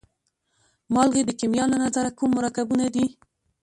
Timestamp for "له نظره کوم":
1.71-2.29